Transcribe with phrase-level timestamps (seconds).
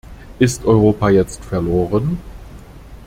[0.39, 2.17] Ist Europa jetzt verloren?